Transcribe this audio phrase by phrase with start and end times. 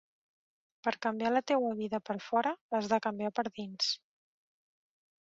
[0.87, 3.95] Per canviar la teua vida per fora has de canviar per dins.